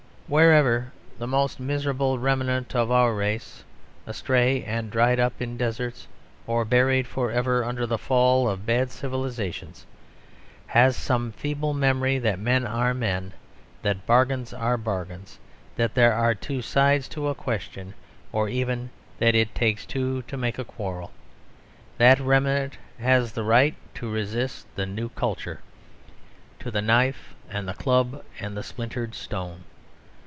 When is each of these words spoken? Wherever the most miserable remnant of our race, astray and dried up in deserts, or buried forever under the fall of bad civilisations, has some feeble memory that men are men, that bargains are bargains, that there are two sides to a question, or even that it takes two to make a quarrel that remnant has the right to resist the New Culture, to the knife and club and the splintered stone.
Wherever 0.27 0.93
the 1.19 1.27
most 1.27 1.59
miserable 1.59 2.17
remnant 2.17 2.73
of 2.73 2.89
our 2.89 3.13
race, 3.13 3.65
astray 4.07 4.63
and 4.63 4.89
dried 4.89 5.19
up 5.19 5.41
in 5.41 5.57
deserts, 5.57 6.07
or 6.47 6.63
buried 6.63 7.05
forever 7.05 7.65
under 7.65 7.85
the 7.85 7.97
fall 7.97 8.47
of 8.47 8.65
bad 8.65 8.91
civilisations, 8.91 9.85
has 10.67 10.95
some 10.95 11.33
feeble 11.33 11.73
memory 11.73 12.17
that 12.17 12.39
men 12.39 12.65
are 12.65 12.93
men, 12.93 13.33
that 13.81 14.05
bargains 14.05 14.53
are 14.53 14.77
bargains, 14.77 15.37
that 15.75 15.95
there 15.95 16.13
are 16.13 16.33
two 16.33 16.61
sides 16.61 17.09
to 17.09 17.27
a 17.27 17.35
question, 17.35 17.93
or 18.31 18.47
even 18.47 18.89
that 19.19 19.35
it 19.35 19.53
takes 19.53 19.85
two 19.85 20.21
to 20.29 20.37
make 20.37 20.57
a 20.57 20.63
quarrel 20.63 21.11
that 21.97 22.21
remnant 22.21 22.77
has 22.99 23.33
the 23.33 23.43
right 23.43 23.75
to 23.95 24.09
resist 24.09 24.65
the 24.77 24.85
New 24.85 25.09
Culture, 25.09 25.59
to 26.59 26.71
the 26.71 26.81
knife 26.81 27.33
and 27.49 27.67
club 27.77 28.23
and 28.39 28.55
the 28.55 28.63
splintered 28.63 29.13
stone. 29.13 29.65